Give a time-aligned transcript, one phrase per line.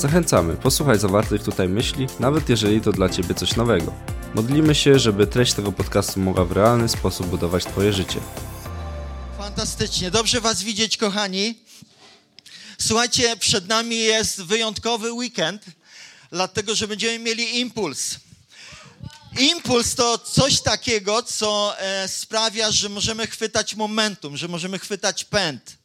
[0.00, 3.94] Zachęcamy, posłuchaj zawartych tutaj myśli, nawet jeżeli to dla Ciebie coś nowego.
[4.34, 8.20] Modlimy się, żeby treść tego podcastu mogła w realny sposób budować Twoje życie.
[9.38, 11.58] Fantastycznie, dobrze Was widzieć, kochani.
[12.78, 15.64] Słuchajcie, przed nami jest wyjątkowy weekend,
[16.30, 18.16] dlatego że będziemy mieli impuls.
[19.38, 25.76] Impuls to coś takiego, co e, sprawia, że możemy chwytać momentum, że możemy chwytać pęd.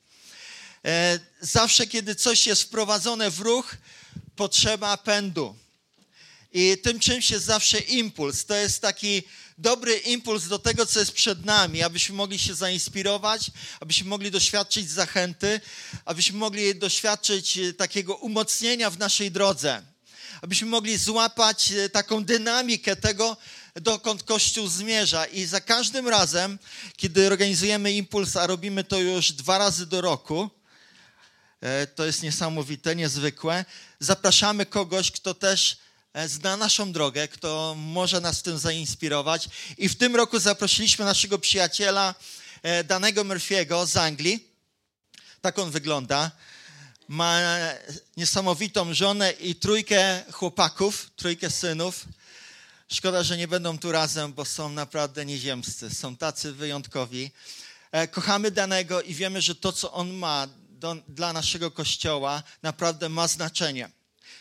[0.85, 3.75] E, zawsze, kiedy coś jest wprowadzone w ruch,
[4.35, 5.55] potrzeba pędu.
[6.51, 8.45] I tym czymś jest zawsze impuls.
[8.45, 9.23] To jest taki
[9.57, 14.91] dobry impuls do tego, co jest przed nami, abyśmy mogli się zainspirować, abyśmy mogli doświadczyć
[14.91, 15.61] zachęty,
[16.05, 19.83] abyśmy mogli doświadczyć e, takiego umocnienia w naszej drodze,
[20.41, 23.37] abyśmy mogli złapać e, taką dynamikę tego,
[23.75, 25.25] dokąd Kościół zmierza.
[25.25, 26.59] I za każdym razem,
[26.97, 30.49] kiedy organizujemy impuls, a robimy to już dwa razy do roku,
[31.95, 33.65] to jest niesamowite, niezwykłe,
[33.99, 35.77] zapraszamy kogoś, kto też
[36.15, 39.49] E, zna naszą drogę, kto może nas w tym zainspirować.
[39.77, 42.15] I w tym roku zaprosiliśmy naszego przyjaciela
[42.63, 44.47] e, Danego Murphy'ego z Anglii.
[45.41, 46.31] Tak on wygląda.
[47.07, 47.39] Ma
[48.17, 52.05] niesamowitą żonę i trójkę chłopaków, trójkę synów.
[52.87, 55.89] Szkoda, że nie będą tu razem, bo są naprawdę nieziemscy.
[55.89, 57.31] Są tacy wyjątkowi.
[57.91, 60.47] E, kochamy Danego i wiemy, że to, co on ma
[60.85, 63.89] do, dla naszego kościoła, naprawdę ma znaczenie.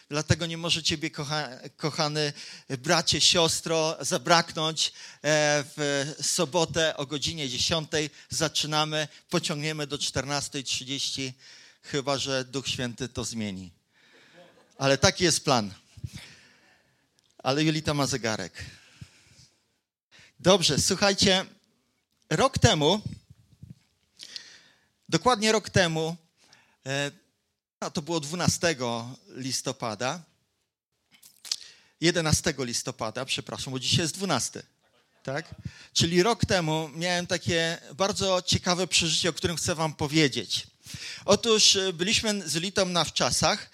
[0.08, 2.32] Dlatego nie może Ciebie, kocha, kochany
[2.68, 4.88] bracie, siostro, zabraknąć.
[4.88, 7.90] E, w sobotę o godzinie 10
[8.28, 11.32] zaczynamy, pociągniemy do 14.30,
[11.82, 13.70] chyba że Duch Święty to zmieni.
[14.78, 15.74] Ale taki jest plan.
[17.38, 18.64] Ale Julita ma zegarek.
[20.40, 21.46] Dobrze, słuchajcie,
[22.30, 23.00] rok temu,
[25.08, 26.16] dokładnie rok temu,
[27.94, 28.76] to było 12
[29.28, 30.22] listopada.
[32.00, 34.62] 11 listopada, przepraszam, bo dzisiaj jest 12.
[35.22, 35.54] Tak?
[35.92, 40.66] Czyli rok temu miałem takie bardzo ciekawe przeżycie, o którym chcę Wam powiedzieć.
[41.24, 43.70] Otóż e, byliśmy z Litą na wczasach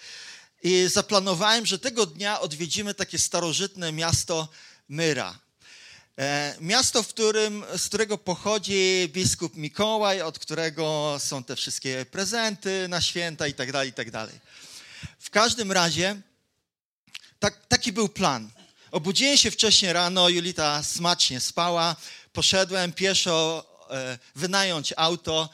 [0.63, 4.49] i zaplanowałem, że tego dnia odwiedzimy takie starożytne miasto
[4.89, 5.39] Myra.
[6.21, 12.87] E, miasto, w którym, z którego pochodzi biskup Mikołaj, od którego są te wszystkie prezenty
[12.89, 14.35] na święta i tak dalej, i tak dalej.
[15.19, 16.21] W każdym razie
[17.39, 18.51] tak, taki był plan.
[18.91, 21.97] Obudziłem się wcześniej rano, Julita smacznie spała,
[22.33, 25.49] poszedłem pieszo e, wynająć auto.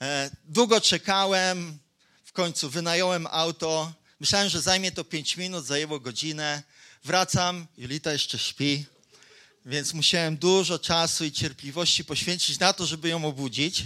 [0.00, 1.78] E, długo czekałem,
[2.24, 3.92] w końcu wynająłem auto.
[4.20, 6.62] Myślałem, że zajmie to 5 minut, zajęło godzinę.
[7.04, 8.93] Wracam, Julita jeszcze śpi
[9.66, 13.84] więc musiałem dużo czasu i cierpliwości poświęcić na to, żeby ją obudzić.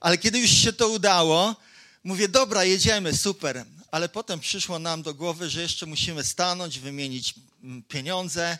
[0.00, 1.56] Ale kiedy już się to udało,
[2.04, 3.64] mówię, dobra, jedziemy, super.
[3.90, 8.58] Ale potem przyszło nam do głowy, że jeszcze musimy stanąć, wymienić mm, pieniądze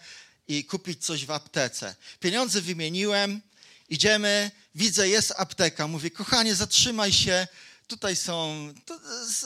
[0.48, 1.96] i kupić coś w aptece.
[2.20, 3.40] Pieniądze wymieniłem,
[3.88, 5.86] idziemy, widzę, jest apteka.
[5.86, 7.46] Mówię, kochanie, zatrzymaj się,
[7.86, 8.68] tutaj są,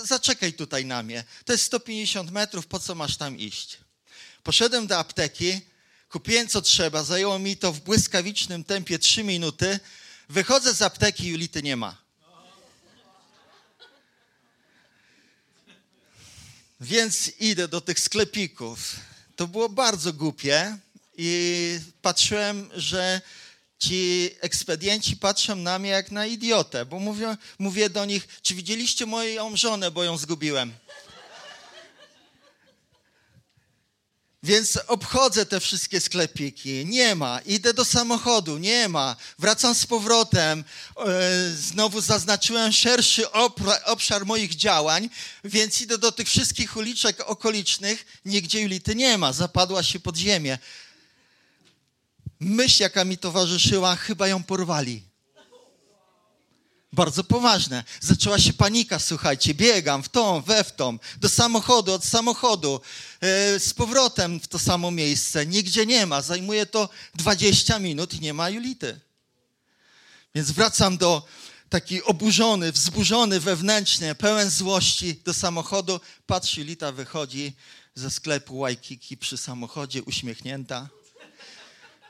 [0.04, 1.24] zaczekaj tutaj na mnie.
[1.44, 3.78] To jest 150 metrów, po co masz tam iść?
[4.42, 5.60] Poszedłem do apteki,
[6.12, 9.80] Kupiłem co trzeba, zajęło mi to w błyskawicznym tempie 3 minuty.
[10.28, 11.96] Wychodzę z apteki, Julity nie ma.
[16.80, 18.96] Więc idę do tych sklepików.
[19.36, 20.78] To było bardzo głupie
[21.16, 23.20] i patrzyłem, że
[23.78, 29.06] ci ekspedienci patrzą na mnie jak na idiotę, bo mówię, mówię do nich, czy widzieliście
[29.06, 30.72] moją żonę, bo ją zgubiłem.
[34.44, 36.86] Więc obchodzę te wszystkie sklepiki.
[36.86, 37.40] Nie ma.
[37.40, 38.58] Idę do samochodu.
[38.58, 39.16] Nie ma.
[39.38, 40.64] Wracam z powrotem.
[40.96, 43.32] E, znowu zaznaczyłem szerszy
[43.84, 45.10] obszar moich działań,
[45.44, 48.20] więc idę do tych wszystkich uliczek okolicznych.
[48.24, 49.32] Nigdzie Julity nie ma.
[49.32, 50.58] Zapadła się pod ziemię.
[52.40, 55.11] Myśl, jaka mi towarzyszyła, chyba ją porwali
[56.92, 57.84] bardzo poważne.
[58.00, 62.80] Zaczęła się panika, słuchajcie, biegam w tą, we w tą, do samochodu, od samochodu,
[63.22, 63.28] yy,
[63.60, 65.46] z powrotem w to samo miejsce.
[65.46, 66.22] Nigdzie nie ma.
[66.22, 69.00] Zajmuje to 20 minut i nie ma Julity.
[70.34, 71.26] Więc wracam do
[71.68, 76.00] taki oburzony, wzburzony wewnętrznie, pełen złości do samochodu.
[76.26, 77.52] Patrz, Julita wychodzi
[77.94, 80.88] ze sklepu Waikiki przy samochodzie, uśmiechnięta.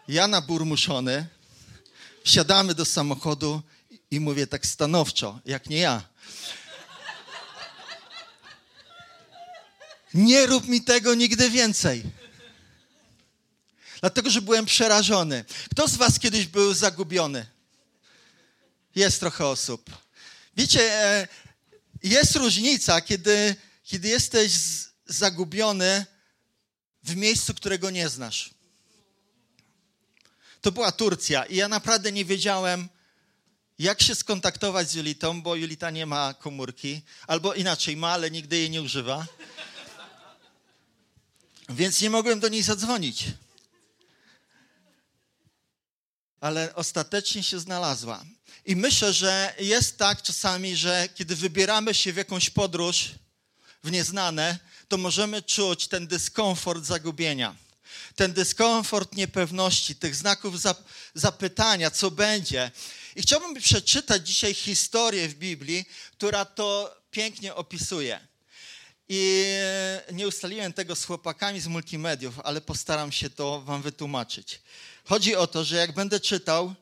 [0.09, 1.27] Ja naburmuszony,
[2.25, 3.63] wsiadamy do samochodu
[4.13, 6.09] i mówię tak stanowczo, jak nie ja.
[10.15, 12.03] Nie rób mi tego nigdy więcej.
[14.01, 15.45] Dlatego, że byłem przerażony.
[15.71, 17.47] Kto z Was kiedyś był zagubiony?
[18.95, 19.91] Jest trochę osób.
[20.57, 21.29] Wiecie, e,
[22.03, 24.53] jest różnica, kiedy, kiedy jesteś
[25.07, 26.07] zagubiony
[27.03, 28.51] w miejscu, którego nie znasz.
[30.61, 32.89] To była Turcja i ja naprawdę nie wiedziałem,
[33.79, 38.57] jak się skontaktować z Julitą, bo Julita nie ma komórki, albo inaczej ma, ale nigdy
[38.57, 39.27] jej nie używa.
[41.69, 43.25] Więc nie mogłem do niej zadzwonić.
[46.41, 48.25] Ale ostatecznie się znalazła.
[48.65, 53.09] I myślę, że jest tak czasami, że kiedy wybieramy się w jakąś podróż
[53.85, 54.59] w nieznane,
[54.89, 57.57] to możemy czuć ten dyskomfort zagubienia.
[58.17, 60.55] Ten dyskomfort niepewności, tych znaków
[61.15, 62.71] zapytania, co będzie.
[63.17, 68.21] I chciałbym przeczytać dzisiaj historię w Biblii, która to pięknie opisuje.
[69.09, 69.47] I
[70.13, 74.61] nie ustaliłem tego z chłopakami z multimediów, ale postaram się to wam wytłumaczyć.
[75.05, 76.75] Chodzi o to, że jak będę czytał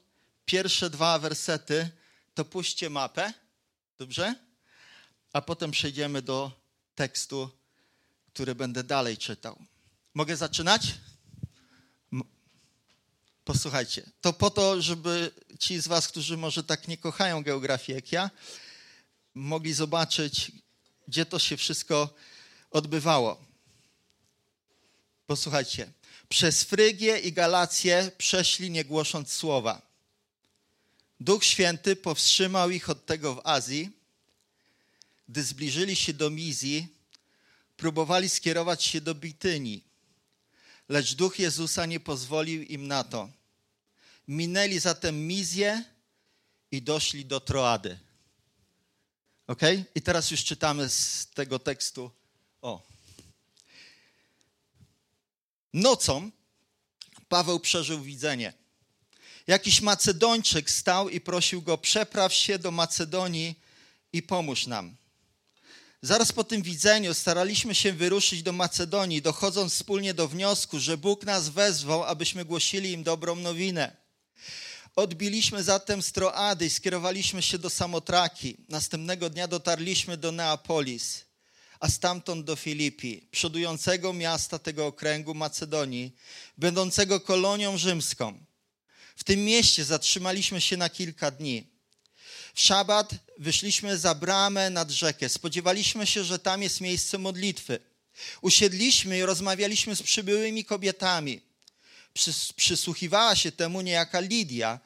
[0.45, 1.91] pierwsze dwa wersety,
[2.35, 3.33] to puśćcie mapę,
[3.99, 4.35] dobrze?
[5.33, 6.53] A potem przejdziemy do
[6.95, 7.51] tekstu,
[8.33, 9.59] który będę dalej czytał.
[10.15, 10.83] Mogę zaczynać?
[13.53, 18.13] Posłuchajcie, to po to, żeby ci z was, którzy może tak nie kochają geografii jak
[18.13, 18.31] ja,
[19.35, 20.53] mogli zobaczyć,
[21.09, 22.15] gdzie to się wszystko
[22.71, 23.41] odbywało.
[25.27, 25.93] Posłuchajcie.
[26.29, 29.83] Przez Frygię i Galację przeszli nie głosząc słowa.
[31.21, 33.91] Duch Święty powstrzymał ich od tego w Azji.
[35.29, 36.89] Gdy zbliżyli się do Mizji,
[37.77, 39.83] próbowali skierować się do Bityni,
[40.89, 43.40] lecz Duch Jezusa nie pozwolił im na to.
[44.31, 45.85] Minęli zatem Mizję
[46.73, 47.99] i doszli do Troady.
[49.47, 49.61] Ok?
[49.95, 52.11] I teraz już czytamy z tego tekstu.
[52.63, 52.83] O.
[55.73, 56.31] Nocą
[57.29, 58.53] Paweł przeżył widzenie.
[59.47, 63.61] Jakiś Macedończyk stał i prosił go: Przepraw się do Macedonii
[64.13, 64.97] i pomóż nam.
[66.03, 71.25] Zaraz po tym widzeniu staraliśmy się wyruszyć do Macedonii, dochodząc wspólnie do wniosku, że Bóg
[71.25, 74.01] nas wezwał, abyśmy głosili im dobrą nowinę.
[74.97, 78.57] Odbiliśmy zatem z Troady i skierowaliśmy się do Samotraki.
[78.69, 81.25] Następnego dnia dotarliśmy do Neapolis,
[81.81, 86.17] a stamtąd do Filipi, przodującego miasta tego okręgu Macedonii,
[86.59, 88.45] będącego kolonią rzymską.
[89.17, 91.67] W tym mieście zatrzymaliśmy się na kilka dni.
[92.55, 95.29] W szabat wyszliśmy za bramę nad rzekę.
[95.29, 97.79] Spodziewaliśmy się, że tam jest miejsce modlitwy.
[98.41, 101.50] Usiedliśmy i rozmawialiśmy z przybyłymi kobietami
[102.57, 104.79] przysłuchiwała się temu niejaka Lidia,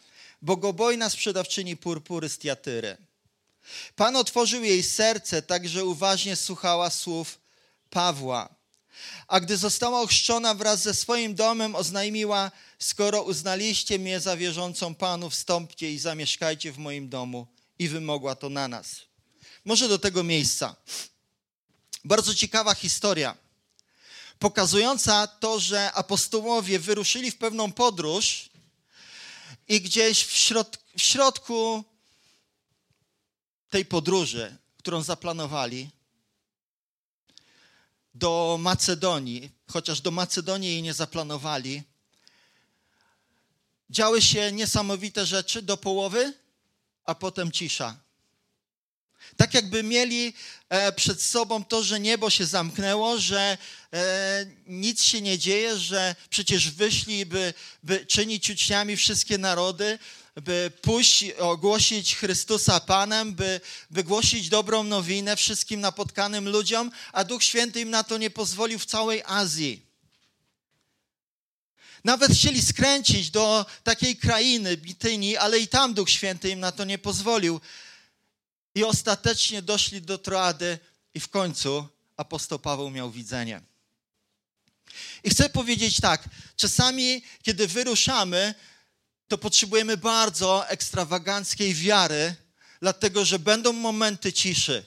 [0.43, 2.97] bogobojna sprzedawczyni purpury z Tiatyry.
[3.97, 7.39] Pan otworzył jej serce, tak że uważnie słuchała słów
[7.91, 8.55] Pawła.
[9.29, 15.31] A gdy została ochrzczona wraz ze swoim domem, oznajmiła: Skoro uznaliście mnie za wierzącą Panu,
[15.31, 17.47] wstąpcie i zamieszkajcie w moim domu.
[17.79, 18.97] I wymogła to na nas.
[19.65, 20.77] Może do tego miejsca.
[22.05, 23.37] Bardzo ciekawa historia
[24.45, 28.51] pokazująca to, że apostołowie wyruszyli w pewną podróż
[29.69, 31.85] i gdzieś w, środ w środku
[33.71, 35.91] tej podróży, którą zaplanowali,
[38.15, 41.83] do Macedonii, chociaż do Macedonii jej nie zaplanowali,
[43.91, 46.33] działy się niesamowite rzeczy do połowy,
[47.05, 48.04] a potem cisza.
[49.37, 50.35] Tak jakby mieli
[50.69, 53.59] e, przed sobą to, że niebo się zamknęło, że
[53.93, 59.99] e, nic się nie dzieje, że przecież wyszli, by, by czynić uczniami wszystkie narody,
[60.37, 67.45] by pójść, ogłosić Chrystusa Panem, by, by głosić dobrą nowinę wszystkim napotkanym ludziom, a Duch
[67.45, 69.83] Święty im na to nie pozwolił w całej Azji.
[72.05, 76.85] Nawet chcieli skręcić do takiej krainy, Bityni, ale i tam Duch Święty im na to
[76.85, 77.61] nie pozwolił.
[78.75, 80.79] I ostatecznie doszli do Troady
[81.15, 83.61] i w końcu apostoł Paweł miał widzenie.
[85.25, 88.55] I chcę powiedzieć tak, czasami kiedy wyruszamy,
[89.29, 92.35] to potrzebujemy bardzo ekstrawaganckiej wiary,
[92.81, 94.85] dlatego że będą momenty ciszy.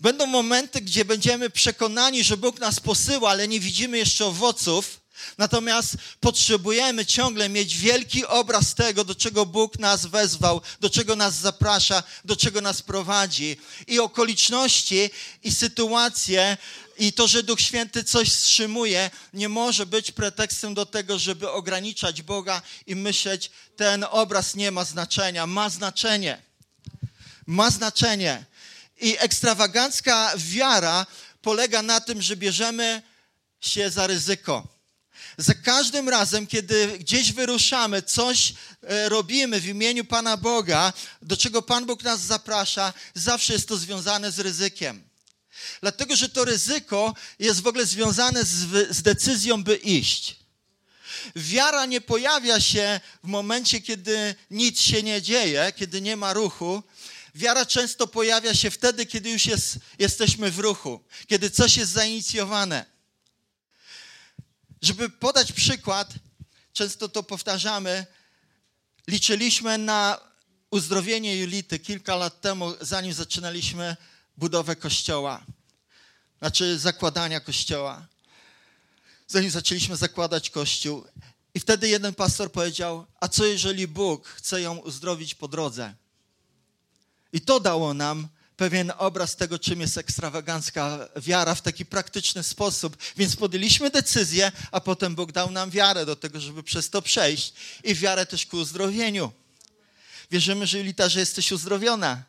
[0.00, 5.00] Będą momenty, gdzie będziemy przekonani, że Bóg nas posyła, ale nie widzimy jeszcze owoców.
[5.38, 11.34] Natomiast potrzebujemy ciągle mieć wielki obraz tego, do czego Bóg nas wezwał, do czego nas
[11.34, 13.56] zaprasza, do czego nas prowadzi.
[13.86, 15.10] I okoliczności,
[15.42, 16.56] i sytuacje,
[16.98, 22.22] I to, że Duch Święty coś wstrzymuje, nie może być pretekstem do tego, żeby ograniczać
[22.22, 25.46] Boga i myśleć, ten obraz nie ma znaczenia.
[25.46, 26.42] Ma znaczenie.
[27.46, 28.44] Ma znaczenie.
[29.00, 31.06] I ekstrawagancka wiara
[31.42, 33.02] polega na tym, że bierzemy
[33.60, 34.77] się za ryzyko.
[35.40, 40.92] Za każdym razem, kiedy gdzieś wyruszamy, coś e, robimy w imieniu Pana Boga,
[41.22, 45.02] do czego Pan Bóg nas zaprasza, zawsze jest to związane z ryzykiem.
[45.80, 48.56] Dlatego, że to ryzyko jest w ogóle związane z,
[48.96, 50.36] z decyzją, by iść.
[51.36, 56.82] Wiara nie pojawia się w momencie, kiedy nic się nie dzieje, kiedy nie ma ruchu.
[57.34, 62.97] Wiara często pojawia się wtedy, kiedy już jest, jesteśmy w ruchu, kiedy coś jest zainicjowane.
[64.82, 66.14] Żeby podać przykład,
[66.72, 68.06] często to powtarzamy,
[69.06, 70.20] liczyliśmy na
[70.70, 73.96] uzdrowienie Julity kilka lat temu, zanim zaczynaliśmy
[74.36, 75.44] budowę kościoła,
[76.38, 78.06] znaczy zakładania kościoła.
[79.26, 81.04] Zanim zaczęliśmy zakładać kościół.
[81.54, 85.94] I wtedy jeden pastor powiedział: A co jeżeli Bóg chce ją uzdrowić po drodze?
[87.32, 92.96] I to dało nam pewien obraz tego, czym jest ekstrawagancka wiara w taki praktyczny sposób.
[93.16, 97.52] Więc podjęliśmy decyzję, a potem Bóg dał nam wiarę do tego, żeby przez to przejść
[97.84, 99.32] i wiarę też ku uzdrowieniu.
[100.30, 102.22] Wierzymy, że Julita, że jesteś uzdrowiona.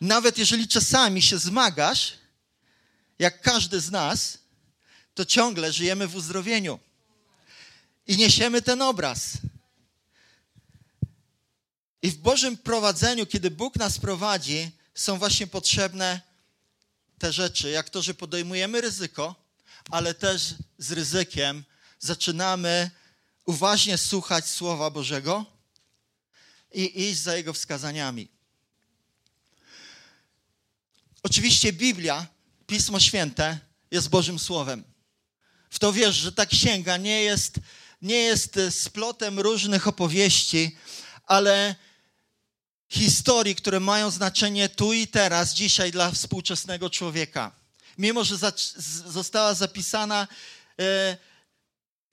[0.00, 2.12] Nawet jeżeli czasami się zmagasz,
[3.18, 4.38] jak każdy z nas,
[5.14, 6.78] to ciągle żyjemy w uzdrowieniu.
[8.06, 9.30] I niesiemy ten obraz.
[12.02, 16.20] I w Bożym prowadzeniu, kiedy Bóg nas prowadzi, są właśnie potrzebne
[17.18, 19.34] te rzeczy, jak to, że podejmujemy ryzyko,
[19.90, 21.64] ale też z ryzykiem
[21.98, 22.90] zaczynamy
[23.44, 25.46] uważnie słuchać Słowa Bożego
[26.72, 28.28] i iść za Jego wskazaniami.
[31.22, 32.26] Oczywiście Biblia,
[32.66, 33.58] Pismo Święte
[33.90, 34.84] jest Bożym Słowem.
[35.70, 37.54] W to wiesz, że ta księga nie jest,
[38.02, 40.76] nie jest splotem różnych opowieści,
[41.26, 41.74] ale
[42.88, 47.52] historii, które mają znaczenie tu i teraz, dzisiaj dla współczesnego człowieka.
[47.98, 48.52] Mimo, że za,
[49.06, 50.28] została zapisana
[50.78, 51.16] e,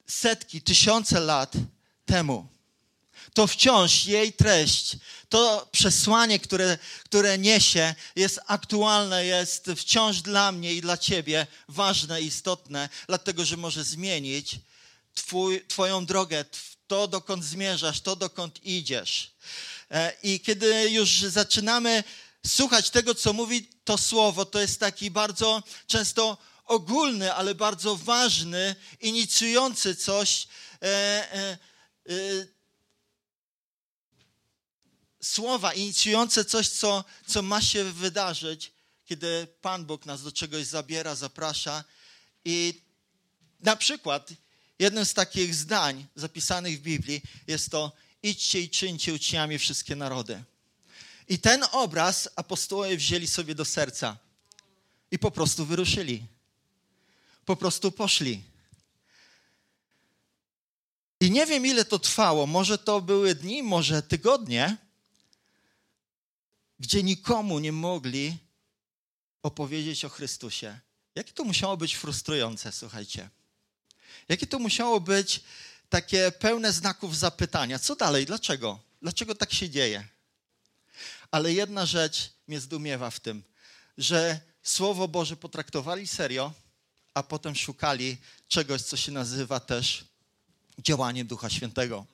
[0.08, 1.54] setki, tysiące lat
[2.06, 2.48] temu,
[3.34, 4.96] to wciąż jej treść,
[5.30, 12.22] to przesłanie, które, które niesie, jest aktualne, jest wciąż dla mnie i dla ciebie ważne,
[12.22, 14.56] istotne, dlatego że może zmienić
[15.16, 16.46] twój, Twoją drogę,
[16.88, 19.32] to dokąd zmierzasz, to dokąd idziesz.
[19.92, 22.04] E, I kiedy już zaczynamy
[22.48, 28.76] słuchać tego, co mówi to słowo, to jest taki bardzo często ogólny, ale bardzo ważny,
[29.00, 30.48] inicjujący coś.
[30.82, 30.88] E,
[32.10, 32.48] e,
[35.24, 38.72] słowa inicjujące coś, co, co ma się wydarzyć,
[39.06, 41.84] kiedy Pan Bóg nas do czegoś zabiera, zaprasza.
[42.46, 42.82] I
[43.60, 44.30] na przykład
[44.80, 47.92] jednym z takich zdań zapisanych w Biblii jest to
[48.24, 50.44] idźcie i czyńcie uczniami wszystkie narody.
[51.30, 54.18] I ten obraz apostołowie wzięli sobie do serca
[55.12, 56.26] i po prostu wyruszyli.
[57.46, 58.44] Po prostu poszli.
[61.20, 62.48] I nie wiem, ile to trwało.
[62.48, 64.78] Może to były dni, może tygodnie,
[66.80, 68.38] gdzie nikomu nie mogli
[69.44, 70.80] opowiedzieć o Chrystusie.
[71.16, 73.30] Jakie to musiało być frustrujące, słuchajcie.
[74.30, 75.44] Jakie to musiało być
[75.94, 77.80] takie pełne znaków zapytania.
[77.80, 78.26] Co dalej?
[78.26, 78.80] Dlaczego?
[79.02, 80.08] Dlaczego tak się dzieje?
[81.32, 83.44] Ale jedna rzecz mnie zdumiewa w tym,
[83.98, 86.54] że Słowo Boże potraktowali serio,
[87.14, 90.06] a potem szukali czegoś, co się nazywa też
[90.80, 92.06] działaniem Ducha Świętego.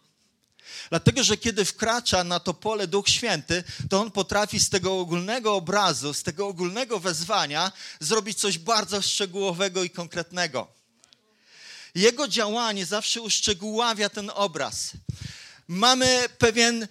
[0.90, 5.56] Dlatego, że kiedy wkracza na to pole Duch Święty, to on potrafi z tego ogólnego
[5.56, 10.79] obrazu, z tego ogólnego wezwania zrobić coś bardzo szczegółowego i konkretnego.
[11.96, 14.92] Jego działanie zawsze uszczegóławia ten obraz.
[15.68, 16.88] Mamy pewien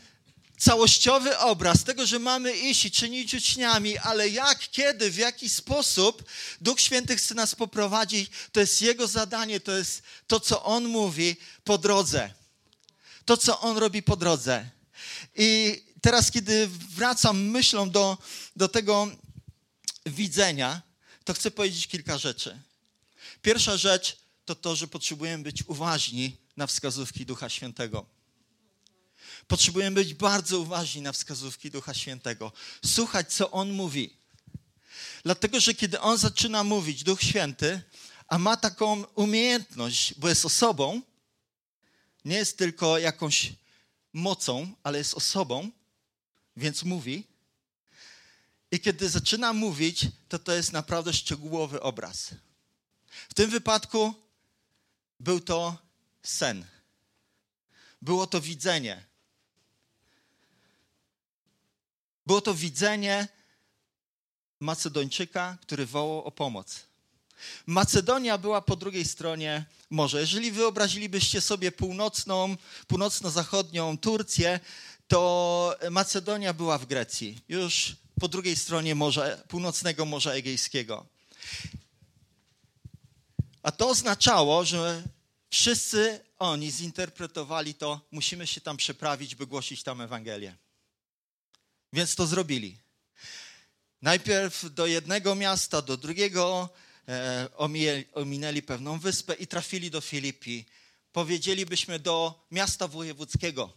[0.59, 6.25] całościowy obraz tego, że mamy iść i czynić uczniami, ale jak, kiedy, w jaki sposób
[6.61, 11.37] Duch Święty chce nas poprowadzić, to jest Jego zadanie, to jest to, co On mówi
[11.65, 12.39] po drodze
[13.29, 14.71] to, co On robi po drodze.
[15.37, 18.19] I teraz, kiedy wracam myślą do,
[18.57, 19.11] do tego
[20.07, 20.83] widzenia,
[21.25, 22.59] to chcę powiedzieć kilka rzeczy.
[23.43, 24.17] Pierwsza rzecz
[24.49, 28.07] to to, że potrzebujemy być uważni na wskazówki Ducha Świętego.
[29.49, 32.53] Potrzebujemy być bardzo uważni na wskazówki Ducha Świętego.
[32.85, 34.17] Słuchać, co On mówi.
[35.25, 37.83] Dlatego, że kiedy On zaczyna mówić, Duch Święty,
[38.29, 41.03] a ma taką umiejętność, bo jest osobą,
[42.25, 43.53] nie jest tylko jakąś
[44.13, 45.71] mocą, ale jest osobą,
[46.57, 47.27] więc mówi.
[48.71, 52.35] I kiedy zaczyna mówić, to to jest naprawdę szczegółowy obraz.
[53.29, 54.28] W tym wypadku
[55.21, 55.77] był to
[56.23, 56.65] sen.
[58.03, 59.05] Było to widzenie.
[62.27, 63.29] Było to widzenie
[64.61, 66.81] Macedończyka, który wołał o pomoc.
[67.67, 70.21] Macedonia była po drugiej stronie morza.
[70.21, 72.57] Jeżeli wyobrazilibyście sobie północną,
[72.87, 74.61] północno-zachodnią Turcję,
[75.09, 81.07] to Macedonia była w Grecji, już po drugiej stronie morza, północnego Morza Egejskiego.
[83.63, 85.03] A to oznaczało, że
[85.51, 90.57] wszyscy oni zinterpretowali to, musimy się tam przeprawić, by głosić tam Ewangelię.
[91.93, 92.79] Więc to zrobili.
[94.03, 96.69] Najpierw do jednego miasta, do drugiego,
[97.09, 97.49] e,
[98.15, 100.65] ominęli pewną wyspę i trafili do Filipi.
[101.13, 103.73] Powiedzielibyśmy do miasta wojewódzkiego,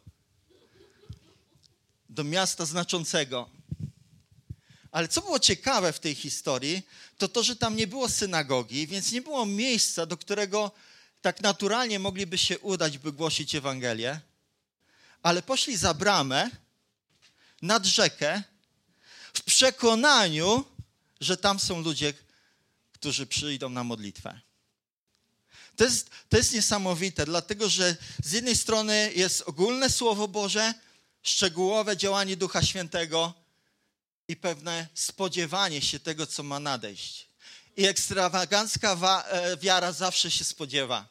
[2.10, 3.50] do miasta znaczącego.
[4.92, 9.12] Ale co było ciekawe w tej historii, to to, że tam nie było synagogi, więc
[9.12, 10.72] nie było miejsca, do którego
[11.22, 14.20] tak naturalnie mogliby się udać, by głosić Ewangelię,
[15.24, 16.50] ale poszli za bramę
[17.62, 18.44] nad rzekę
[19.34, 20.66] w przekonaniu,
[21.22, 22.14] że tam są ludzie,
[22.94, 24.40] którzy przyjdą na modlitwę.
[25.76, 30.74] To jest, to jest niesamowite, dlatego że z jednej strony jest ogólne Słowo Boże,
[31.22, 33.41] szczegółowe działanie Ducha Świętego
[34.32, 37.28] i pewne spodziewanie się tego, co ma nadejść.
[37.78, 41.08] I ekstrawagancka e, wiara zawsze się spodziewa.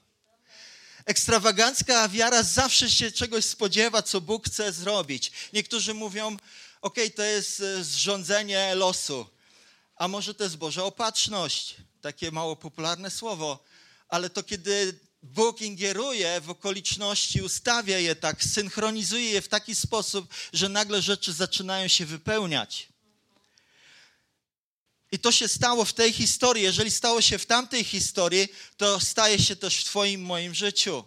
[1.04, 5.32] Ekstrawagancka wiara zawsze się czegoś spodziewa, co Bóg chce zrobić.
[5.52, 6.36] Niektórzy mówią,
[6.82, 9.26] ok, to jest e, zrządzenie losu,
[9.96, 13.64] a może to jest Boża opatrzność, takie mało popularne słowo,
[14.08, 20.34] ale to kiedy Bóg ingeruje w okoliczności, ustawia je tak, synchronizuje je w taki sposób,
[20.52, 22.89] że nagle rzeczy zaczynają się wypełniać.
[25.12, 26.62] I to się stało w tej historii.
[26.62, 31.04] Jeżeli stało się w tamtej historii, to staje się też w Twoim, moim życiu.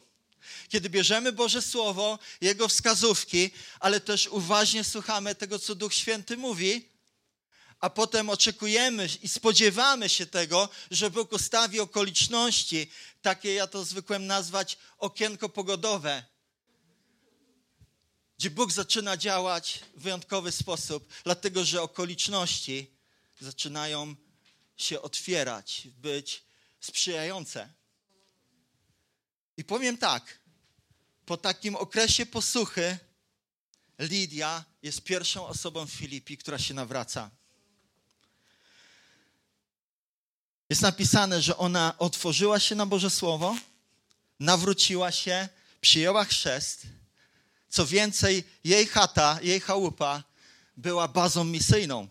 [0.69, 6.89] Kiedy bierzemy Boże Słowo, Jego wskazówki, ale też uważnie słuchamy tego, co Duch Święty mówi,
[7.79, 14.27] a potem oczekujemy i spodziewamy się tego, że Bóg ustawi okoliczności, takie ja to zwykłem
[14.27, 16.23] nazwać okienko pogodowe,
[18.37, 22.92] gdzie Bóg zaczyna działać w wyjątkowy sposób, dlatego że okoliczności
[23.43, 24.15] zaczynają
[24.77, 26.43] się otwierać, być
[26.79, 27.73] sprzyjające.
[29.57, 30.39] I powiem tak,
[31.25, 32.97] po takim okresie posłuchy
[33.99, 37.31] Lidia jest pierwszą osobą w Filipi, która się nawraca.
[40.69, 43.55] Jest napisane, że ona otworzyła się na Boże Słowo,
[44.39, 45.49] nawróciła się,
[45.81, 46.87] przyjęła chrzest.
[47.69, 50.23] Co więcej, jej chata, jej chałupa
[50.77, 52.07] była bazą misyjną.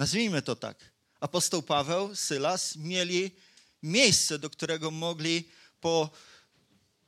[0.00, 0.76] Nazwijmy to tak.
[1.20, 3.30] Apostoł Paweł, Sylas mieli
[3.82, 5.48] miejsce, do którego mogli
[5.80, 6.10] po,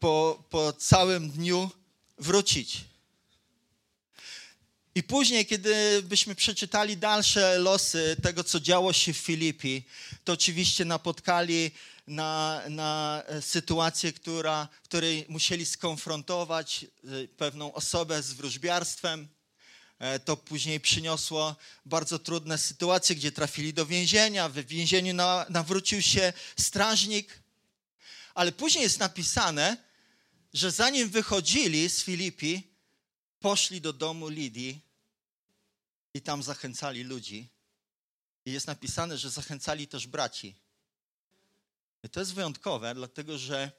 [0.00, 1.70] po, po całym dniu
[2.18, 2.84] wrócić.
[4.94, 9.84] I później, kiedy byśmy przeczytali dalsze losy tego, co działo się w Filipi,
[10.24, 11.70] to oczywiście napotkali
[12.06, 19.28] na, na sytuację, która, w której musieli skonfrontować e, pewną osobę z wróżbiarstwem.
[20.02, 24.48] E, to później przyniosło bardzo trudne sytuacje, gdzie trafili do więzienia.
[24.48, 25.14] W więzieniu
[25.48, 27.42] nawrócił się strażnik.
[28.34, 29.76] Ale później jest napisane,
[30.54, 32.62] że zanim wychodzili z Filipi,
[33.40, 34.80] poszli do domu Lidii
[36.14, 37.48] i tam zachęcali ludzi.
[38.44, 40.54] I jest napisane, że zachęcali też braci.
[42.02, 43.72] I to jest wyjątkowe, dlatego że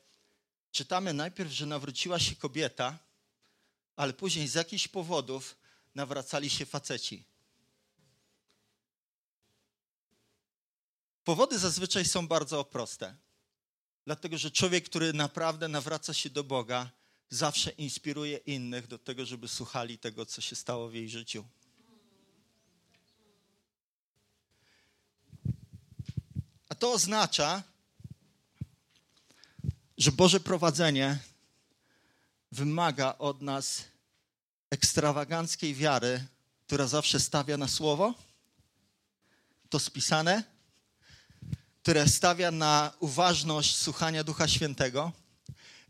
[0.72, 3.00] czytamy najpierw, że nawróciła się kobieta,
[3.96, 5.63] ale później z jakichś powodów
[5.96, 7.26] nawracali się faceci.
[11.24, 13.16] Powody zazwyczaj są bardzo proste.
[14.06, 16.92] Dlatego, że człowiek, który naprawdę nawraca się do Boga,
[17.30, 21.46] zawsze inspiruje innych do tego, żeby słuchali tego, co się stało w jej życiu.
[26.70, 27.64] A to oznacza,
[29.98, 31.20] że Boże prowadzenie
[32.52, 33.84] wymaga od nas
[34.74, 36.26] ekstrawaganckiej wiary,
[36.66, 38.14] która zawsze stawia na słowo,
[39.70, 40.44] to spisane,
[41.82, 45.12] które stawia na uważność słuchania Ducha Świętego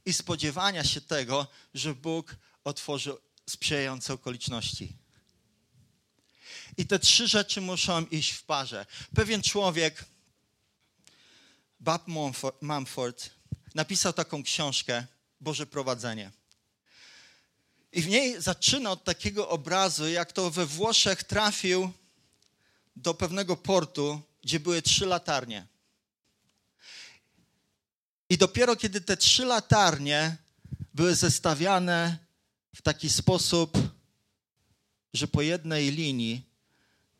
[0.05, 3.13] i spodziewania się tego, że Bóg otworzy
[3.49, 4.95] sprzyjające okoliczności.
[6.77, 8.85] I te trzy rzeczy muszą iść w parze.
[9.15, 10.05] Pewien człowiek,
[11.79, 12.03] Bob
[12.61, 13.29] Mumford,
[13.75, 15.05] napisał taką książkę
[15.41, 16.31] Boże Prowadzenie.
[17.93, 21.91] I w niej zaczyna od takiego obrazu, jak to we Włoszech trafił
[22.95, 25.67] do pewnego portu, gdzie były trzy latarnie.
[28.29, 30.37] I dopiero kiedy te trzy latarnie
[30.93, 32.17] były zestawiane
[32.75, 33.77] w taki sposób,
[35.13, 36.41] że po jednej linii,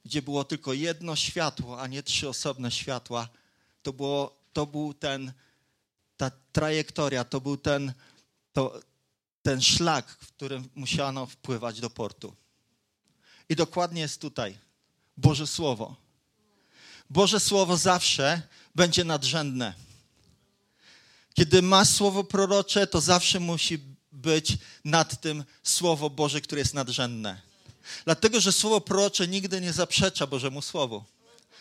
[0.06, 3.30] gdzie było tylko jedno światło, a nie trzy osobne światła,
[3.84, 5.32] to, było, to był ten,
[6.18, 7.94] ta trajektoria, to był ten,
[8.54, 8.82] to,
[9.44, 12.36] ten szlak, w którym musiano wpływać do portu.
[13.50, 14.58] I dokładnie jest tutaj
[15.18, 15.96] Boże Słowo.
[17.10, 18.42] Boże Słowo zawsze
[18.76, 19.74] będzie nadrzędne.
[21.34, 23.80] Kiedy masz słowo prorocze, to zawsze musi
[24.12, 27.42] być nad tym Słowo Boże, które jest nadrzędne.
[28.06, 31.04] Dlatego, że Słowo prorocze nigdy nie zaprzecza Bożemu Słowu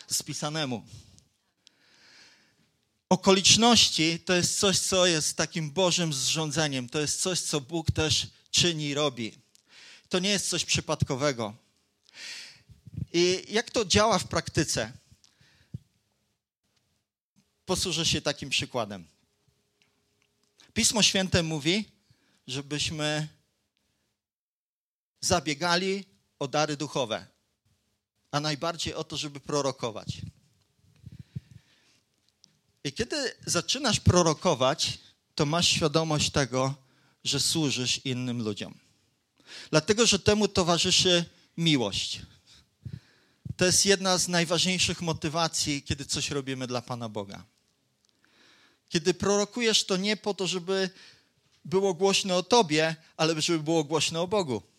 [0.07, 0.83] spisanemu.
[3.13, 6.89] Okoliczności to jest coś, co jest takim Bożym zrządzeniem.
[6.89, 9.37] To jest coś, co Bóg też czyni robi.
[10.09, 11.55] To nie jest coś przypadkowego.
[13.13, 14.91] I jak to działa w praktyce?
[17.65, 19.07] Posłużę się takim przykładem.
[20.73, 21.85] Pismo Święte mówi,
[22.47, 23.27] żebyśmy
[25.21, 26.05] zabiegali
[26.39, 27.27] o dary duchowe,
[28.31, 30.21] a najbardziej o to, żeby prorokować.
[32.83, 34.99] I kiedy zaczynasz prorokować,
[35.35, 36.75] to masz świadomość tego,
[37.23, 38.73] że służysz innym ludziom.
[39.69, 41.25] Dlatego, że temu towarzyszy
[41.57, 42.21] miłość.
[43.57, 47.43] To jest jedna z najważniejszych motywacji, kiedy coś robimy dla Pana Boga.
[48.89, 50.89] Kiedy prorokujesz, to nie po to, żeby
[51.65, 54.72] było głośno o Tobie, ale żeby było głośno o Bogu.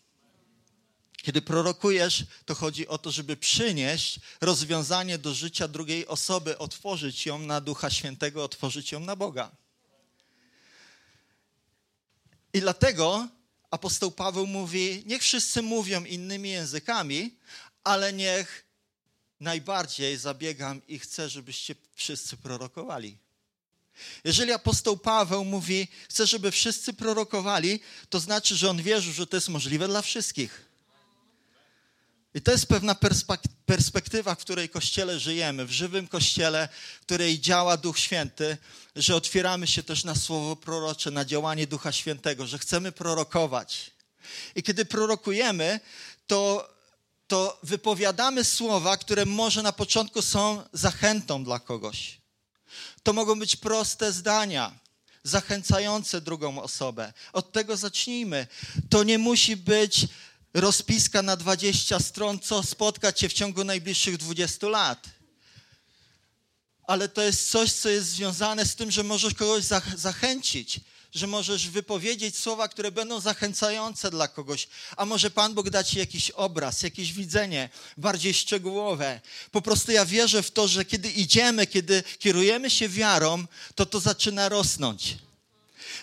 [1.25, 7.39] Kiedy prorokujesz, to chodzi o to, żeby przynieść rozwiązanie do życia drugiej osoby, otworzyć ją
[7.39, 9.51] na Ducha Świętego, otworzyć ją na Boga.
[12.53, 13.29] I dlatego
[13.71, 17.37] apostoł Paweł mówi: Niech wszyscy mówią innymi językami,
[17.85, 18.67] ale niech
[19.41, 23.19] najbardziej zabiegam i chcę, żebyście wszyscy prorokowali.
[24.25, 29.37] Jeżeli apostoł Paweł mówi, chce, żeby wszyscy prorokowali, to znaczy, że on wierzył, że to
[29.37, 30.74] jest możliwe dla wszystkich.
[32.35, 32.97] I to jest pewna
[33.67, 36.69] perspektywa, w której kościele żyjemy, w żywym kościele,
[37.01, 38.57] w której działa Duch Święty,
[38.97, 43.91] że otwieramy się też na słowo prorocze, na działanie Ducha Świętego, że chcemy prorokować.
[44.55, 45.81] I kiedy prorokujemy,
[46.27, 46.69] to,
[47.27, 52.21] to wypowiadamy słowa, które może na początku są zachętą dla kogoś.
[53.03, 54.79] To mogą być proste zdania,
[55.25, 57.13] zachęcające drugą osobę.
[57.33, 58.47] Od tego zacznijmy.
[58.91, 60.07] To nie musi być
[60.55, 65.07] rozpiska na 20 stron, co spotka cię w ciągu najbliższych 20 lat.
[66.87, 69.65] Ale to jest coś, co jest związane z tym, że możesz kogoś
[69.97, 70.81] zachęcić,
[71.15, 74.69] że możesz wypowiedzieć słowa, które będą zachęcające dla kogoś.
[74.97, 79.21] A może Pan Bóg da ci jakiś obraz, jakieś widzenie bardziej szczegółowe.
[79.51, 84.01] Po prostu ja wierzę w to, że kiedy idziemy, kiedy kierujemy się wiarą, to to
[84.01, 85.17] zaczyna rosnąć.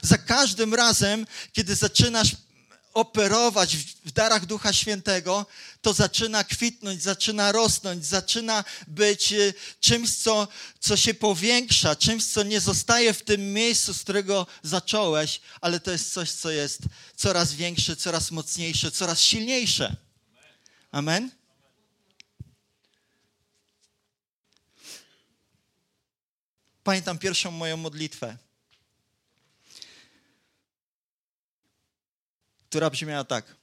[0.02, 2.36] Za każdym razem, kiedy zaczynasz
[2.94, 5.46] operować w darach Ducha Świętego,
[5.82, 10.48] to zaczyna kwitnąć, zaczyna rosnąć, zaczyna być y, czymś, co,
[10.80, 15.92] co się powiększa, czymś, co nie zostaje w tym miejscu, z którego zacząłeś, ale to
[15.92, 16.82] jest coś, co jest
[17.16, 19.96] coraz większe, coraz mocniejsze, coraz silniejsze.
[20.92, 21.32] Amen?
[26.84, 28.38] Pamiętam pierwszą moją modlitwę.
[32.72, 33.56] Która brzmiała tak.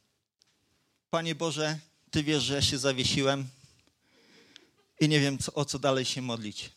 [1.10, 1.78] Panie Boże,
[2.10, 3.48] Ty wiesz, że ja się zawiesiłem
[5.00, 6.70] i nie wiem, co, o co dalej się modlić.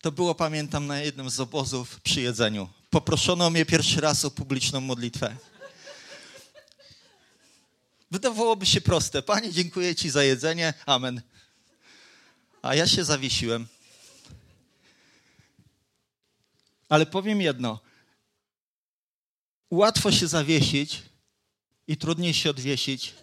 [0.00, 2.68] To było, pamiętam, na jednym z obozów przy jedzeniu.
[2.90, 5.36] Poproszono mnie pierwszy raz o publiczną modlitwę.
[8.10, 9.22] Wydawałoby się proste.
[9.22, 10.74] Panie, dziękuję Ci za jedzenie.
[10.86, 11.22] Amen.
[12.62, 13.66] A ja się zawiesiłem.
[16.88, 17.87] Ale powiem jedno.
[19.70, 21.02] Łatwo się zawiesić
[21.86, 23.14] i trudniej się odwiesić,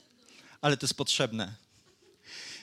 [0.62, 1.54] ale to jest potrzebne.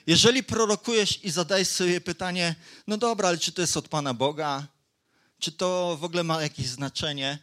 [0.06, 2.54] Jeżeli prorokujesz i zadajesz sobie pytanie,
[2.86, 4.66] no dobra, ale czy to jest od Pana Boga?
[5.38, 7.38] Czy to w ogóle ma jakieś znaczenie?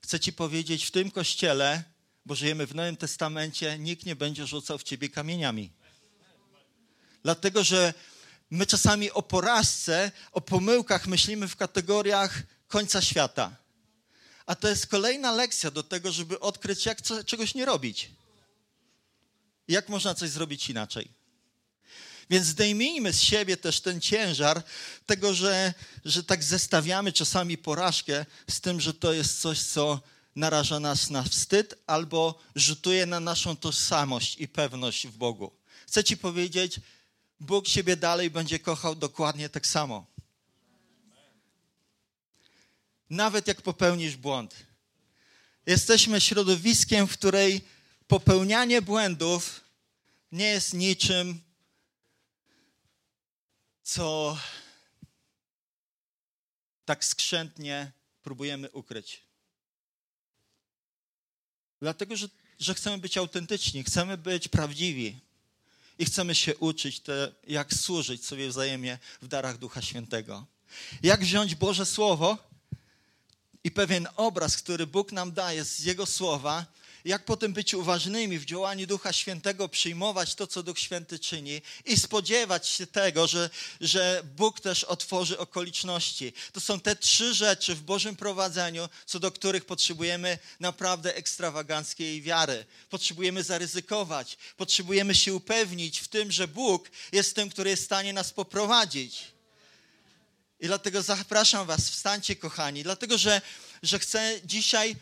[0.00, 1.84] Chcę Ci powiedzieć, w tym kościele,
[2.26, 5.70] bo żyjemy w Nowym Testamencie, nikt nie będzie rzucał w Ciebie kamieniami.
[7.22, 7.94] Dlatego, że
[8.50, 13.56] my czasami o porażce, o pomyłkach myślimy w kategoriach końca świata.
[14.48, 18.10] A to jest kolejna lekcja do tego, żeby odkryć, jak co, czegoś nie robić.
[19.68, 21.08] Jak można coś zrobić inaczej.
[22.30, 24.62] Więc zdejmijmy z siebie też ten ciężar
[25.06, 30.00] tego, że, że tak zestawiamy czasami porażkę z tym, że to jest coś, co
[30.36, 35.52] naraża nas na wstyd albo rzutuje na naszą tożsamość i pewność w Bogu.
[35.86, 36.80] Chcę Ci powiedzieć,
[37.40, 40.06] Bóg Ciebie dalej będzie kochał dokładnie tak samo.
[43.10, 44.54] Nawet jak popełnisz błąd.
[45.66, 47.60] Jesteśmy środowiskiem, w której
[48.06, 49.60] popełnianie błędów
[50.32, 51.40] nie jest niczym,
[53.82, 54.38] co
[56.84, 57.92] tak skrzętnie
[58.22, 59.22] próbujemy ukryć.
[61.80, 65.20] Dlatego, że, że chcemy być autentyczni, chcemy być prawdziwi
[65.98, 70.46] i chcemy się uczyć, te, jak służyć sobie wzajemnie w darach Ducha Świętego.
[71.02, 72.47] Jak wziąć Boże Słowo
[73.68, 76.66] i pewien obraz, który Bóg nam daje z Jego Słowa
[77.04, 81.96] jak potem być uważnymi w działaniu Ducha Świętego, przyjmować to, co Duch Święty czyni i
[81.96, 83.50] spodziewać się tego, że,
[83.80, 86.32] że Bóg też otworzy okoliczności.
[86.52, 92.64] To są te trzy rzeczy w Bożym prowadzeniu, co do których potrzebujemy naprawdę ekstrawaganckiej wiary.
[92.90, 98.12] Potrzebujemy zaryzykować, potrzebujemy się upewnić w tym, że Bóg jest tym, który jest w stanie
[98.12, 99.37] nas poprowadzić.
[100.60, 103.42] I dlatego zapraszam Was, wstańcie, kochani, dlatego że,
[103.82, 104.96] że chcę dzisiaj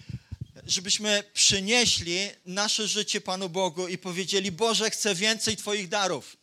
[0.67, 6.37] żebyśmy przynieśli nasze życie Panu Bogu i powiedzieli: Boże, chcę więcej Twoich darów.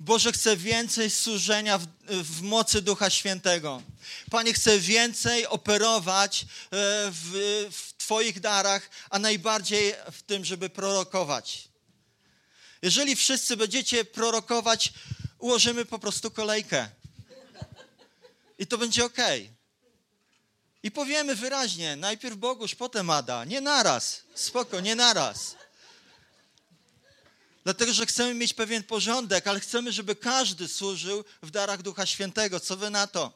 [0.00, 3.82] Boże, chcę więcej służenia w, w, mocy Ducha Świętego.
[4.30, 6.46] Panie, chcę więcej operować e,
[7.10, 11.68] w, w Twoich darach, a najbardziej w tym, żeby prorokować.
[12.82, 14.92] Jeżeli wszyscy będziecie prorokować,
[15.38, 16.88] ułożymy po prostu kolejkę.
[18.58, 19.18] I to będzie ok.
[20.82, 23.44] I powiemy wyraźnie, najpierw Bogusz, potem Ada.
[23.44, 25.56] Nie naraz, spoko, nie naraz.
[27.64, 32.60] Dlatego, że chcemy mieć pewien porządek, ale chcemy, żeby każdy służył w darach Ducha Świętego.
[32.60, 33.32] Co wy na to?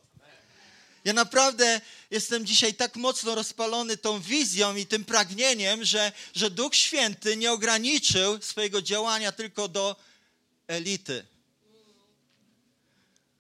[1.05, 1.81] Ja naprawdę
[2.11, 7.53] jestem dzisiaj tak mocno rozpalony tą wizją i tym pragnieniem, że, że Duch Święty nie
[7.53, 9.97] ograniczył swojego działania tylko do
[10.67, 11.32] elity.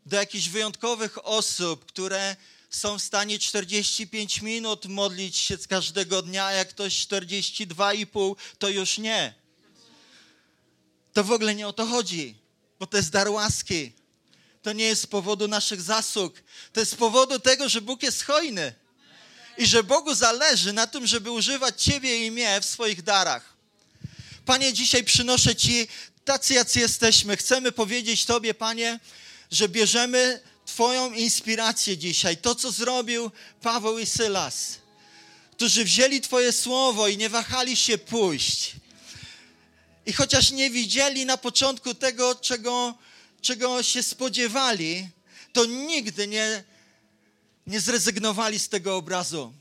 [0.06, 2.36] Do jakichś wyjątkowych osób, które
[2.70, 8.68] są w stanie 45 minut modlić się z każdego dnia, a jak ktoś 42,5, to
[8.68, 9.34] już nie.
[11.12, 12.36] To w ogóle nie o to chodzi,
[12.78, 13.92] bo to jest dar łaski.
[14.62, 16.42] To nie jest z powodu naszych zasług.
[16.72, 18.74] To jest z powodu tego, że Bóg jest hojny.
[19.58, 23.52] I że Bogu zależy na tym, żeby używać Ciebie i mnie w swoich darach.
[24.44, 25.88] Panie, dzisiaj przynoszę Ci
[26.24, 27.36] tacy, jacy jesteśmy.
[27.36, 29.00] Chcemy powiedzieć Tobie, Panie,
[29.52, 34.78] że bierzemy Twoją inspirację dzisiaj, to co zrobił Paweł i Sylas,
[35.52, 38.72] którzy wzięli Twoje słowo i nie wahali się pójść.
[40.06, 42.94] I chociaż nie widzieli na początku tego, czego,
[43.40, 45.08] czego się spodziewali,
[45.52, 46.64] to nigdy nie,
[47.66, 49.52] nie zrezygnowali z tego obrazu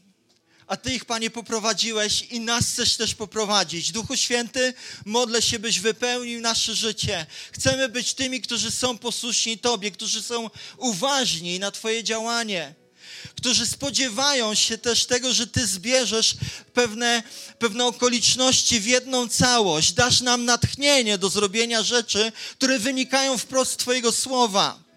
[0.72, 3.92] a Ty ich, Panie, poprowadziłeś i nas chcesz też poprowadzić.
[3.92, 4.74] Duchu Święty,
[5.06, 7.26] modlę się, byś wypełnił nasze życie.
[7.52, 12.76] Chcemy być tymi, którzy są posłuszni Tobie, którzy są uważni na Twoje działanie
[13.36, 16.36] którzy spodziewają się też tego, że Ty zbierzesz
[16.74, 17.24] pewne,
[17.60, 23.78] pewne okoliczności w jedną całość, dasz nam natchnienie do zrobienia rzeczy, które wynikają wprost z
[23.78, 24.91] Twojego słowa.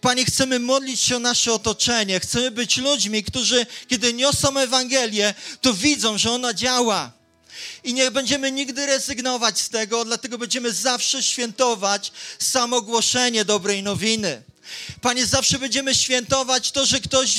[0.00, 2.20] Panie, chcemy modlić się o nasze otoczenie.
[2.20, 7.12] Chcemy być ludźmi, którzy, kiedy niosą Ewangelię, to widzą, że ona działa.
[7.84, 14.42] I nie będziemy nigdy rezygnować z tego, dlatego będziemy zawsze świętować samogłoszenie dobrej nowiny.
[15.00, 17.38] Panie, zawsze będziemy świętować to, że ktoś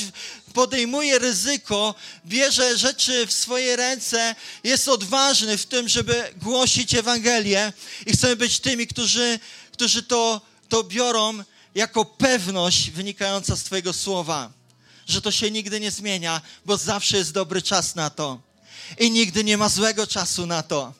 [0.54, 1.94] podejmuje ryzyko,
[2.26, 4.34] bierze rzeczy w swoje ręce,
[4.64, 7.72] jest odważny w tym, żeby głosić Ewangelię
[8.06, 9.38] i chcemy być tymi, którzy,
[9.72, 14.50] którzy to, to biorą jako pewność wynikająca z Twojego słowa,
[15.06, 18.40] że to się nigdy nie zmienia, bo zawsze jest dobry czas na to
[18.98, 20.92] i nigdy nie ma złego czasu na to.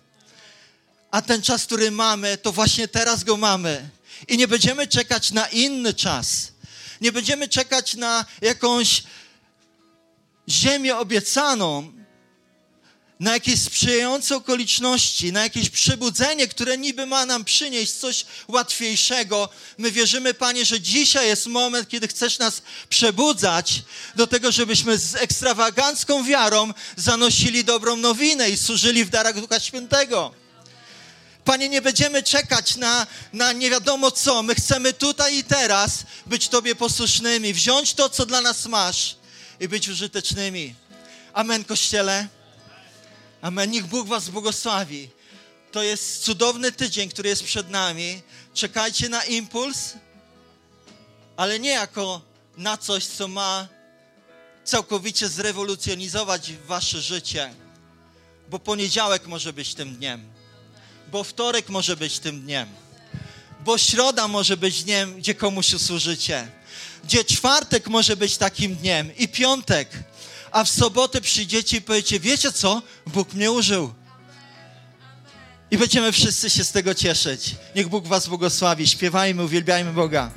[1.11, 3.91] A ten czas, który mamy, to właśnie teraz go mamy.
[4.29, 6.53] I nie będziemy czekać na inny czas.
[7.01, 9.03] Nie będziemy czekać na jakąś
[10.49, 11.93] ziemię obiecaną,
[13.21, 19.49] na jakieś sprzyjające okoliczności, na jakieś przebudzenie, które niby ma nam przynieść coś łatwiejszego.
[19.79, 23.83] My wierzymy, Panie, że dzisiaj jest moment, kiedy chcesz nas przebudzać
[24.17, 30.35] do tego, żebyśmy z ekstrawagancką wiarą zanosili dobrą nowinę i służyli w darach Ducha Świętego.
[31.45, 34.43] Panie, nie będziemy czekać na, na nie wiadomo co.
[34.43, 39.17] My chcemy tutaj i teraz być Tobie posłusznymi, wziąć to, co dla nas masz
[39.61, 40.75] i być użytecznymi.
[41.33, 42.29] Amen, Kościele.
[43.45, 43.71] Amen.
[43.71, 45.09] Niech Bóg Was błogosławi.
[45.73, 48.23] To jest cudowny tydzień, który jest przed nami.
[48.55, 49.93] Czekajcie na impuls,
[51.37, 52.21] ale nie jako
[52.57, 53.69] na coś, co ma
[54.65, 57.55] całkowicie zrewolucjonizować Wasze życie,
[58.51, 60.33] bo poniedziałek może być tym dniem,
[61.13, 62.69] bo wtorek może być tym dniem,
[63.65, 66.49] bo środa może być dniem, gdzie komuś usłużycie.
[67.05, 69.89] Gdzie czwartek może być takim dniem i piątek.
[70.55, 72.83] A w sobotę przyjdziecie i powiecie, wiecie co?
[73.07, 73.93] Bóg mnie użył.
[75.71, 77.57] I będziemy wszyscy się z tego cieszyć.
[77.77, 78.87] Niech Bóg was błogosławi.
[78.87, 80.31] Śpiewajmy, uwielbiajmy Boga.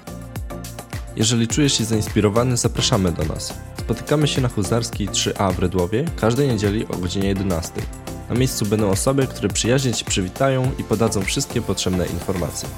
[1.16, 3.54] Jeżeli czujesz się zainspirowany, zapraszamy do nas.
[3.80, 7.72] Spotykamy się na Huzarskiej 3A w Redłowie każdej niedzieli o godzinie 11.
[8.30, 12.70] Na miejscu będą osoby, które przyjaźnie Ci przywitają i podadzą wszystkie potrzebne informacje.